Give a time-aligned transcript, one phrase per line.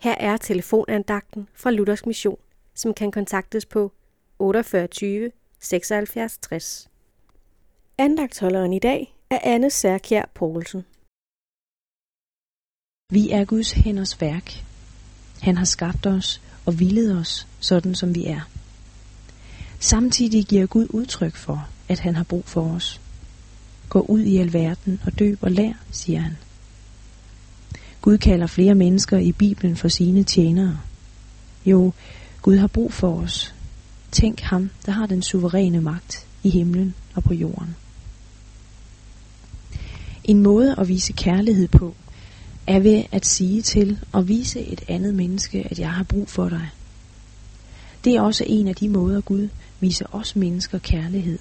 [0.00, 2.38] Her er telefonandagten fra Luthers Mission,
[2.74, 3.92] som kan kontaktes på
[4.38, 6.90] 48 76 60.
[7.98, 10.84] Andagtholderen i dag er Anne Særkjær Poulsen.
[13.12, 14.64] Vi er Guds hænders værk.
[15.42, 18.40] Han har skabt os og villet os, sådan som vi er.
[19.80, 23.00] Samtidig giver Gud udtryk for, at han har brug for os.
[23.88, 26.36] Gå ud i alverden og døb og lær, siger han.
[28.08, 30.78] Gud kalder flere mennesker i Bibelen for sine tjenere.
[31.66, 31.92] Jo,
[32.42, 33.54] Gud har brug for os.
[34.12, 37.76] Tænk ham, der har den suveræne magt i himlen og på jorden.
[40.24, 41.94] En måde at vise kærlighed på,
[42.66, 46.48] er ved at sige til og vise et andet menneske, at jeg har brug for
[46.48, 46.68] dig.
[48.04, 49.48] Det er også en af de måder, Gud
[49.80, 51.38] viser os mennesker kærlighed.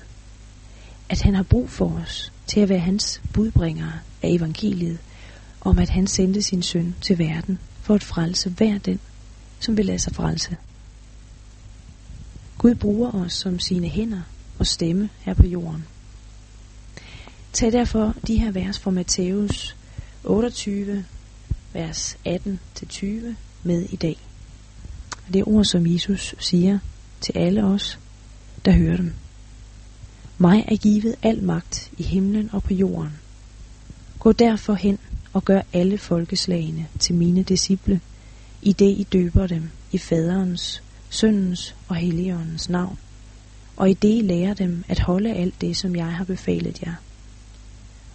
[1.09, 3.93] At han har brug for os til at være hans budbringere
[4.23, 4.97] af evangeliet,
[5.61, 8.99] om at han sendte sin søn til verden for at frelse hver den,
[9.59, 10.57] som vil lade sig frelse.
[12.57, 14.21] Gud bruger os som sine hænder
[14.59, 15.85] og stemme her på jorden.
[17.53, 19.75] Tag derfor de her vers fra Matthæus
[20.23, 21.05] 28,
[21.73, 23.05] vers 18-20
[23.63, 24.17] med i dag.
[25.33, 26.79] Det er ord, som Jesus siger
[27.21, 27.99] til alle os,
[28.65, 29.13] der hører dem.
[30.37, 33.11] Mig er givet al magt i himlen og på jorden.
[34.19, 34.99] Gå derfor hen
[35.33, 38.01] og gør alle folkeslagene til mine disciple,
[38.61, 42.99] i det I døber dem i faderens, søndens og helligåndens navn,
[43.75, 46.95] og i det I lærer dem at holde alt det, som jeg har befalet jer.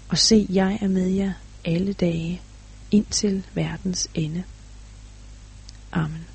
[0.08, 1.32] Og se, jeg er med jer
[1.64, 2.40] alle dage,
[2.90, 4.42] indtil verdens ende.
[5.92, 6.26] Amen.